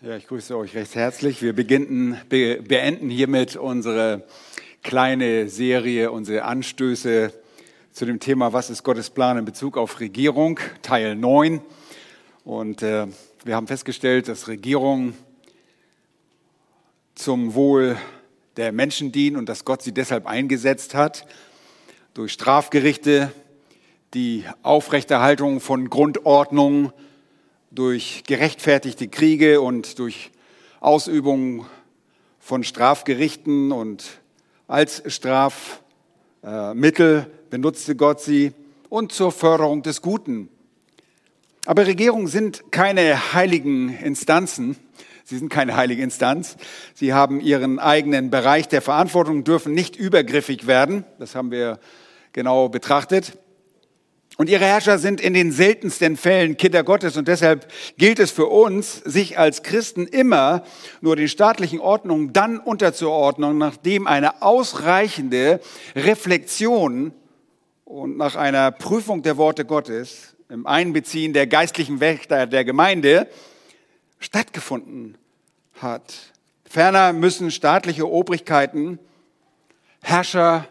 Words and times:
Ja, 0.00 0.16
ich 0.16 0.26
grüße 0.26 0.56
euch 0.56 0.74
recht 0.74 0.96
herzlich. 0.96 1.40
Wir 1.40 1.54
beginnen, 1.54 2.20
be, 2.28 2.60
beenden 2.60 3.08
hiermit 3.08 3.56
unsere 3.56 4.26
kleine 4.82 5.48
Serie, 5.48 6.10
unsere 6.10 6.44
Anstöße 6.44 7.32
zu 7.92 8.04
dem 8.04 8.20
Thema, 8.20 8.52
was 8.52 8.68
ist 8.68 8.82
Gottes 8.82 9.08
Plan 9.08 9.38
in 9.38 9.44
Bezug 9.46 9.78
auf 9.78 10.00
Regierung, 10.00 10.60
Teil 10.82 11.16
9. 11.16 11.62
Und 12.44 12.82
äh, 12.82 13.06
wir 13.44 13.56
haben 13.56 13.66
festgestellt, 13.66 14.28
dass 14.28 14.48
Regierung 14.48 15.14
zum 17.14 17.54
Wohl 17.54 17.96
der 18.56 18.72
Menschen 18.72 19.10
dient 19.10 19.38
und 19.38 19.48
dass 19.48 19.64
Gott 19.64 19.80
sie 19.80 19.92
deshalb 19.92 20.26
eingesetzt 20.26 20.94
hat, 20.94 21.24
durch 22.12 22.32
Strafgerichte, 22.32 23.32
die 24.12 24.44
Aufrechterhaltung 24.62 25.60
von 25.60 25.88
Grundordnung, 25.88 26.92
durch 27.74 28.22
gerechtfertigte 28.26 29.08
Kriege 29.08 29.60
und 29.60 29.98
durch 29.98 30.30
Ausübung 30.80 31.66
von 32.38 32.62
Strafgerichten 32.62 33.72
und 33.72 34.20
als 34.68 35.02
Strafmittel 35.06 37.26
benutzte 37.50 37.96
Gott 37.96 38.20
sie 38.20 38.52
und 38.88 39.12
zur 39.12 39.32
Förderung 39.32 39.82
des 39.82 40.02
Guten. 40.02 40.48
Aber 41.66 41.86
Regierungen 41.86 42.26
sind 42.26 42.70
keine 42.70 43.32
heiligen 43.32 43.96
Instanzen. 43.98 44.76
Sie 45.24 45.38
sind 45.38 45.48
keine 45.48 45.74
heilige 45.74 46.02
Instanz. 46.02 46.56
Sie 46.92 47.14
haben 47.14 47.40
ihren 47.40 47.78
eigenen 47.78 48.30
Bereich 48.30 48.68
der 48.68 48.82
Verantwortung, 48.82 49.42
dürfen 49.42 49.72
nicht 49.72 49.96
übergriffig 49.96 50.66
werden. 50.66 51.04
Das 51.18 51.34
haben 51.34 51.50
wir 51.50 51.80
genau 52.32 52.68
betrachtet. 52.68 53.38
Und 54.36 54.48
ihre 54.48 54.64
Herrscher 54.64 54.98
sind 54.98 55.20
in 55.20 55.32
den 55.32 55.52
seltensten 55.52 56.16
Fällen 56.16 56.56
Kinder 56.56 56.82
Gottes 56.82 57.16
und 57.16 57.28
deshalb 57.28 57.70
gilt 57.96 58.18
es 58.18 58.32
für 58.32 58.46
uns, 58.46 58.96
sich 59.04 59.38
als 59.38 59.62
Christen 59.62 60.06
immer 60.08 60.64
nur 61.00 61.14
den 61.14 61.28
staatlichen 61.28 61.78
Ordnungen 61.78 62.32
dann 62.32 62.58
unterzuordnen, 62.58 63.58
nachdem 63.58 64.08
eine 64.08 64.42
ausreichende 64.42 65.60
Reflexion 65.94 67.12
und 67.84 68.16
nach 68.16 68.34
einer 68.34 68.72
Prüfung 68.72 69.22
der 69.22 69.36
Worte 69.36 69.64
Gottes 69.64 70.34
im 70.48 70.66
Einbeziehen 70.66 71.32
der 71.32 71.46
geistlichen 71.46 72.00
Wächter 72.00 72.46
der 72.46 72.64
Gemeinde 72.64 73.28
stattgefunden 74.18 75.16
hat. 75.74 76.14
Ferner 76.64 77.12
müssen 77.12 77.52
staatliche 77.52 78.10
Obrigkeiten, 78.10 78.98
Herrscher 80.02 80.66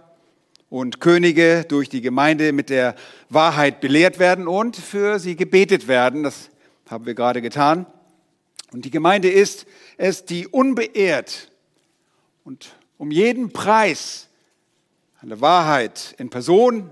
und 0.74 1.00
Könige 1.00 1.66
durch 1.68 1.88
die 1.88 2.02
Gemeinde 2.02 2.52
mit 2.52 2.72
der 2.72 2.96
Wahrheit 3.30 3.80
belehrt 3.80 4.18
werden 4.18 4.48
und 4.48 4.76
für 4.76 5.20
sie 5.20 5.36
gebetet 5.36 5.88
werden. 5.88 6.24
Das 6.24 6.50
haben 6.90 7.06
wir 7.06 7.14
gerade 7.14 7.44
getan. 7.44 7.86
Und 8.72 8.84
die 8.84 8.90
Gemeinde 8.90 9.30
ist 9.30 9.68
es, 9.98 10.26
die 10.26 10.48
unbeehrt 10.48 11.52
und 12.44 12.74
um 12.98 13.12
jeden 13.12 13.54
Preis 13.54 14.30
eine 15.22 15.42
Wahrheit 15.42 16.16
in 16.18 16.32
Person 16.32 16.90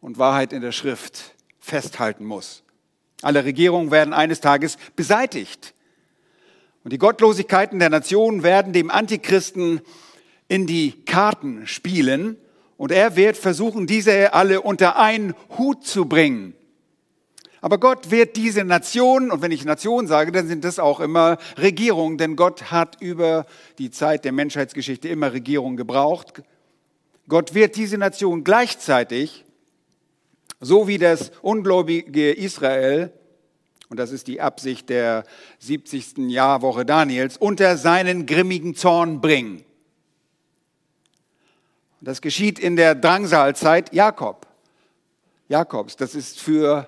und 0.00 0.16
Wahrheit 0.16 0.54
in 0.54 0.62
der 0.62 0.72
Schrift 0.72 1.34
festhalten 1.60 2.24
muss. 2.24 2.62
Alle 3.20 3.44
Regierungen 3.44 3.90
werden 3.90 4.14
eines 4.14 4.40
Tages 4.40 4.78
beseitigt. 4.96 5.74
Und 6.84 6.94
die 6.94 6.98
Gottlosigkeiten 6.98 7.80
der 7.80 7.90
Nationen 7.90 8.42
werden 8.42 8.72
dem 8.72 8.90
Antichristen 8.90 9.82
in 10.48 10.66
die 10.66 11.04
Karten 11.04 11.66
spielen 11.66 12.38
und 12.84 12.92
er 12.92 13.16
wird 13.16 13.38
versuchen, 13.38 13.86
diese 13.86 14.34
alle 14.34 14.60
unter 14.60 14.98
einen 14.98 15.32
Hut 15.56 15.86
zu 15.86 16.04
bringen. 16.04 16.52
Aber 17.62 17.78
Gott 17.78 18.10
wird 18.10 18.36
diese 18.36 18.62
Nationen, 18.62 19.30
und 19.30 19.40
wenn 19.40 19.52
ich 19.52 19.64
Nation 19.64 20.06
sage, 20.06 20.32
dann 20.32 20.46
sind 20.48 20.64
das 20.64 20.78
auch 20.78 21.00
immer 21.00 21.38
Regierungen, 21.56 22.18
denn 22.18 22.36
Gott 22.36 22.70
hat 22.70 23.00
über 23.00 23.46
die 23.78 23.90
Zeit 23.90 24.26
der 24.26 24.32
Menschheitsgeschichte 24.32 25.08
immer 25.08 25.32
Regierungen 25.32 25.78
gebraucht. 25.78 26.42
Gott 27.26 27.54
wird 27.54 27.76
diese 27.76 27.96
Nation 27.96 28.44
gleichzeitig, 28.44 29.46
so 30.60 30.86
wie 30.86 30.98
das 30.98 31.32
ungläubige 31.40 32.32
Israel, 32.32 33.14
und 33.88 33.96
das 33.96 34.12
ist 34.12 34.26
die 34.26 34.42
Absicht 34.42 34.90
der 34.90 35.24
70. 35.58 36.18
Jahrwoche 36.28 36.84
Daniels, 36.84 37.38
unter 37.38 37.78
seinen 37.78 38.26
grimmigen 38.26 38.74
Zorn 38.74 39.22
bringen. 39.22 39.64
Das 42.04 42.20
geschieht 42.20 42.58
in 42.58 42.76
der 42.76 42.94
Drangsalzeit 42.94 43.94
Jakob. 43.94 44.46
Jakobs, 45.48 45.96
das 45.96 46.14
ist 46.14 46.38
für 46.38 46.86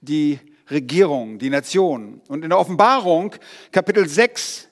die 0.00 0.40
Regierung, 0.68 1.38
die 1.38 1.48
Nation. 1.48 2.20
Und 2.26 2.42
in 2.42 2.50
der 2.50 2.58
Offenbarung, 2.58 3.36
Kapitel 3.70 4.08
6, 4.08 4.66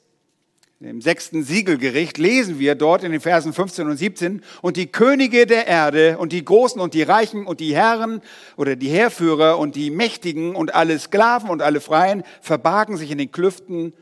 im 0.81 1.01
sechsten 1.01 1.45
Siegelgericht, 1.45 2.19
lesen 2.19 2.59
wir 2.59 2.75
dort 2.75 3.05
in 3.05 3.13
den 3.13 3.21
Versen 3.21 3.53
15 3.53 3.89
und 3.89 3.97
17, 3.97 4.43
und 4.61 4.77
die 4.77 4.89
Könige 4.89 5.47
der 5.47 5.69
Erde 5.69 6.19
und 6.19 6.33
die 6.33 6.45
Großen 6.45 6.81
und 6.81 6.95
die 6.95 7.03
Reichen 7.03 7.47
und 7.47 7.61
die 7.61 7.77
Herren 7.77 8.23
oder 8.57 8.75
die 8.75 8.89
Heerführer 8.89 9.59
und 9.59 9.77
die 9.77 9.91
Mächtigen 9.91 10.57
und 10.57 10.75
alle 10.75 10.99
Sklaven 10.99 11.49
und 11.49 11.63
alle 11.63 11.81
Freien 11.81 12.25
verbargen 12.41 12.97
sich 12.97 13.13
in 13.13 13.19
den 13.19 13.31
Klüften 13.31 13.93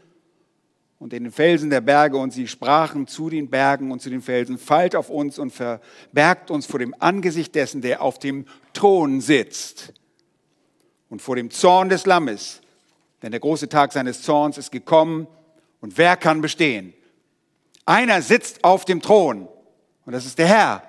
und 0.99 1.13
in 1.13 1.25
den 1.25 1.33
Felsen 1.33 1.71
der 1.71 1.81
Berge 1.81 2.17
und 2.17 2.33
sie 2.33 2.49
sprachen 2.49 3.07
zu 3.07 3.29
den 3.29 3.51
Bergen 3.51 3.91
und 3.91 4.01
zu 4.01 4.09
den 4.09 4.23
Felsen, 4.23 4.59
fallt 4.59 4.97
auf 4.97 5.11
uns 5.11 5.39
und 5.39 5.53
verbergt 5.53 6.51
uns 6.51 6.67
vor 6.67 6.79
dem 6.79 6.95
Angesicht 6.99 7.55
dessen, 7.55 7.83
der 7.83 8.03
auf 8.03 8.19
dem 8.19 8.47
Thron 8.73 9.21
sitzt 9.21 9.93
und 11.11 11.21
vor 11.21 11.37
dem 11.37 11.51
Zorn 11.51 11.89
des 11.89 12.07
Lammes. 12.07 12.63
Denn 13.23 13.31
der 13.31 13.41
große 13.41 13.69
Tag 13.69 13.93
seines 13.93 14.23
Zorns 14.23 14.59
ist 14.59 14.73
gekommen 14.73 15.27
und 15.81 15.99
wer 15.99 16.17
kann 16.17 16.41
bestehen? 16.41 16.95
Einer 17.85 18.23
sitzt 18.23 18.65
auf 18.65 18.85
dem 18.85 19.03
Thron 19.03 19.49
und 20.07 20.13
das 20.13 20.25
ist 20.25 20.39
der 20.39 20.49
Herr. 20.49 20.83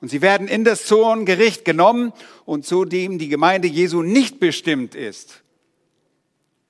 Und 0.00 0.08
sie 0.08 0.20
werden 0.20 0.48
in 0.48 0.64
das 0.64 0.84
Zorngericht 0.86 1.64
genommen 1.64 2.12
und 2.44 2.66
zu 2.66 2.84
dem 2.84 3.18
die 3.18 3.28
Gemeinde 3.28 3.68
Jesu 3.68 4.02
nicht 4.02 4.40
bestimmt 4.40 4.94
ist. 4.96 5.42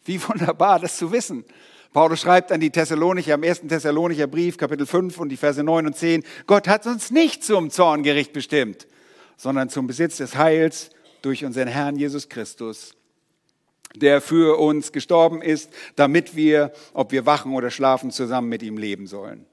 Wie 0.04 0.22
wunderbar, 0.28 0.78
das 0.78 0.98
zu 0.98 1.12
wissen. 1.12 1.44
Paulus 1.92 2.20
schreibt 2.20 2.50
an 2.52 2.60
die 2.60 2.70
Thessalonicher, 2.70 3.34
am 3.34 3.42
ersten 3.42 3.68
Thessalonicher 3.68 4.26
Brief, 4.26 4.56
Kapitel 4.56 4.86
5 4.86 5.18
und 5.18 5.28
die 5.28 5.36
Verse 5.36 5.62
9 5.62 5.86
und 5.86 5.96
10, 5.96 6.24
Gott 6.46 6.66
hat 6.66 6.86
uns 6.86 7.10
nicht 7.10 7.44
zum 7.44 7.70
Zorngericht 7.70 8.32
bestimmt, 8.32 8.86
sondern 9.36 9.68
zum 9.68 9.86
Besitz 9.86 10.16
des 10.16 10.36
Heils 10.36 10.88
durch 11.20 11.44
unseren 11.44 11.68
Herrn 11.68 11.96
Jesus 11.96 12.30
Christus, 12.30 12.94
der 13.94 14.22
für 14.22 14.58
uns 14.58 14.92
gestorben 14.92 15.42
ist, 15.42 15.70
damit 15.94 16.34
wir, 16.34 16.72
ob 16.94 17.12
wir 17.12 17.26
wachen 17.26 17.52
oder 17.52 17.70
schlafen, 17.70 18.10
zusammen 18.10 18.48
mit 18.48 18.62
ihm 18.62 18.78
leben 18.78 19.06
sollen. 19.06 19.44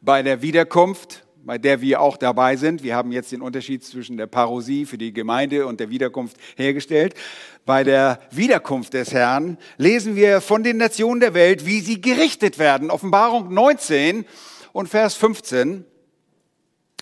Bei 0.00 0.22
der 0.22 0.40
Wiederkunft 0.40 1.21
bei 1.44 1.58
der 1.58 1.80
wir 1.80 2.00
auch 2.00 2.16
dabei 2.16 2.56
sind. 2.56 2.82
Wir 2.82 2.94
haben 2.94 3.12
jetzt 3.12 3.32
den 3.32 3.42
Unterschied 3.42 3.84
zwischen 3.84 4.16
der 4.16 4.26
Parosie 4.26 4.86
für 4.86 4.98
die 4.98 5.12
Gemeinde 5.12 5.66
und 5.66 5.80
der 5.80 5.90
Wiederkunft 5.90 6.36
hergestellt. 6.56 7.14
Bei 7.66 7.84
der 7.84 8.20
Wiederkunft 8.30 8.94
des 8.94 9.12
Herrn 9.12 9.58
lesen 9.76 10.16
wir 10.16 10.40
von 10.40 10.62
den 10.62 10.76
Nationen 10.76 11.20
der 11.20 11.34
Welt, 11.34 11.66
wie 11.66 11.80
sie 11.80 12.00
gerichtet 12.00 12.58
werden. 12.58 12.90
Offenbarung 12.90 13.52
19 13.52 14.24
und 14.72 14.88
Vers 14.88 15.14
15 15.14 15.84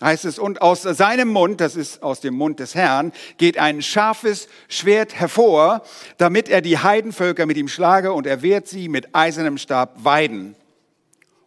heißt 0.03 0.25
es, 0.25 0.39
und 0.39 0.63
aus 0.63 0.83
seinem 0.83 1.29
Mund, 1.29 1.61
das 1.61 1.77
ist 1.77 2.03
aus 2.03 2.21
dem 2.21 2.35
Mund 2.35 2.59
des 2.59 2.75
Herrn, 2.75 3.13
geht 3.37 3.59
ein 3.59 3.83
scharfes 3.83 4.49
Schwert 4.69 5.15
hervor, 5.15 5.83
damit 6.17 6.49
er 6.49 6.63
die 6.63 6.79
Heidenvölker 6.79 7.45
mit 7.45 7.59
ihm 7.59 7.69
schlage 7.69 8.15
und 8.15 8.27
er 8.27 8.41
wehrt 8.41 8.67
sie 8.67 8.89
mit 8.89 9.15
eisernem 9.15 9.59
Stab 9.59 10.03
weiden. 10.05 10.57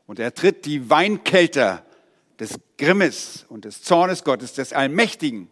Und 0.05 0.19
er 0.19 0.35
tritt 0.35 0.65
die 0.65 0.91
Weinkelter 0.91 1.83
des 2.43 2.59
Grimmes 2.77 3.45
und 3.47 3.63
des 3.63 3.81
Zornes 3.81 4.25
Gottes, 4.25 4.53
des 4.53 4.73
Allmächtigen. 4.73 5.47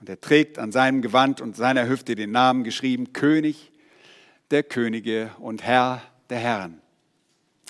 Und 0.00 0.08
er 0.08 0.18
trägt 0.18 0.58
an 0.58 0.72
seinem 0.72 1.02
Gewand 1.02 1.42
und 1.42 1.56
seiner 1.56 1.86
Hüfte 1.88 2.14
den 2.14 2.30
Namen 2.30 2.64
geschrieben, 2.64 3.12
König 3.12 3.70
der 4.50 4.62
Könige 4.62 5.30
und 5.40 5.62
Herr 5.62 6.02
der 6.30 6.38
Herren. 6.38 6.80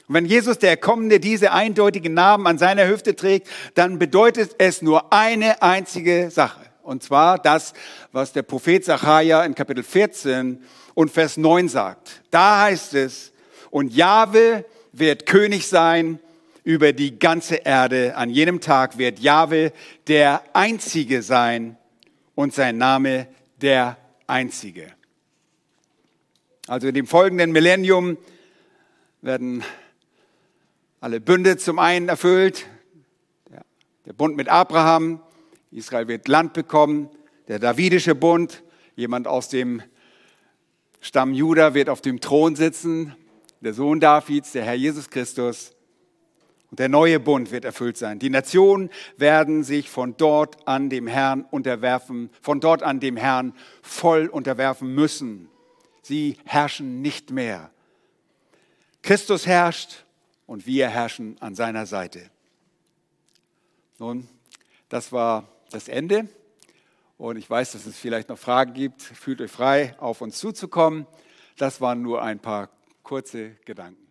Und 0.07 0.15
wenn 0.15 0.27
Jesus 0.27 0.59
der 0.59 0.77
Kommende 0.77 1.19
diese 1.19 1.51
eindeutigen 1.51 2.15
Namen 2.15 2.47
an 2.47 2.59
seiner 2.59 2.87
Hüfte 2.87 3.17
trägt, 3.17 3.49
dann 3.75 3.99
bedeutet 3.99 4.55
es 4.59 4.81
nur 4.81 5.13
eine 5.13 5.61
einzige 5.61 6.31
Sache. 6.31 6.61
Und 6.83 7.03
zwar 7.03 7.39
das, 7.39 7.73
was 8.13 8.33
der 8.33 8.43
Prophet 8.43 8.85
Zachariah 8.85 9.45
in 9.45 9.57
Kapitel 9.57 9.83
14 9.83 10.63
und 10.95 11.11
Vers 11.11 11.37
9 11.37 11.69
sagt. 11.69 12.23
Da 12.31 12.63
heißt 12.63 12.95
es, 12.95 13.33
und 13.71 13.93
Jahwe 13.93 14.65
wird 14.93 15.27
König 15.27 15.67
sein 15.67 16.21
über 16.65 16.95
die 16.95 17.19
ganze 17.19 17.57
Erde. 17.57 18.17
An 18.17 18.31
jenem 18.31 18.61
Tag 18.61 18.99
wird 18.99 19.21
Jahwe 19.21 19.73
der 20.09 20.43
Einzige 20.55 21.23
sein 21.23 21.77
und 22.35 22.55
sein 22.55 22.79
Name 22.79 23.29
der 23.61 23.99
Einzige. 24.27 24.91
Also 26.67 26.89
in 26.89 26.95
dem 26.95 27.07
folgenden 27.07 27.53
Millennium 27.53 28.17
werden 29.21 29.63
alle 31.01 31.21
Bünde 31.21 31.59
zum 31.59 31.79
einen 31.79 32.09
erfüllt. 32.09 32.67
Der 34.07 34.15
Bund 34.15 34.37
mit 34.37 34.49
Abraham, 34.49 35.21
Israel 35.71 36.09
wird 36.09 36.29
Land 36.29 36.55
bekommen, 36.55 37.11
der 37.49 37.59
Davidische 37.59 38.15
Bund, 38.15 38.63
jemand 38.97 39.27
aus 39.27 39.51
dem 39.51 39.83
Stamm 41.01 41.35
Juda 41.35 41.75
wird 41.75 41.91
auf 41.91 42.01
dem 42.01 42.21
Thron 42.21 42.57
sitzen, 42.57 43.15
der 43.61 43.75
Sohn 43.75 44.01
Davids, 44.01 44.53
der 44.53 44.65
Herr 44.65 44.75
Jesus 44.75 45.11
Christus. 45.11 45.74
Und 46.75 46.81
der 46.81 46.89
neue 46.89 47.21
Bund 47.21 47.53
wird 47.53 47.65
erfüllt 47.65 47.97
sein. 47.97 48.19
Die 48.19 48.31
Nationen 48.31 48.91
werden 49.17 49.63
sich 49.63 49.89
von 49.89 50.17
dort 50.17 50.67
an 50.67 50.91
dem 50.91 51.07
Herrn 51.07 51.43
unterwerfen, 51.43 52.31
von 52.41 52.59
dort 52.59 52.83
an 52.83 52.99
dem 52.99 53.17
Herrn 53.17 53.55
voll 53.81 54.27
unterwerfen 54.27 54.93
müssen. 54.93 55.49
Sie 56.03 56.37
herrschen 56.45 57.01
nicht 57.01 57.31
mehr. 57.31 57.71
Christus 59.03 59.47
herrscht 59.47 60.05
und 60.47 60.67
wir 60.67 60.89
herrschen 60.89 61.37
an 61.39 61.55
seiner 61.55 61.87
Seite. 61.87 62.29
Nun, 64.01 64.27
das 64.89 65.13
war 65.13 65.47
das 65.71 65.87
Ende. 65.87 66.29
Und 67.19 67.37
ich 67.37 67.49
weiß, 67.49 67.71
dass 67.71 67.87
es 67.87 67.97
vielleicht 67.97 68.31
noch 68.31 68.39
Fragen 68.39 68.75
gibt. 68.75 69.01
Fühlt 69.01 69.41
euch 69.41 69.53
frei, 69.53 69.95
auf 70.01 70.21
uns 70.21 70.41
zuzukommen. 70.41 71.07
Das 71.57 71.81
waren 71.81 72.03
nur 72.03 72.21
ein 72.21 72.41
paar 72.41 72.69
kurze 73.05 73.51
Gedanken. 73.65 74.04